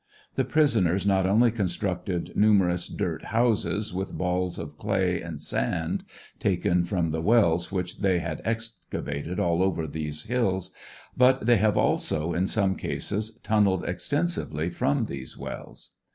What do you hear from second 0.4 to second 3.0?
prisoners not only constructed numerous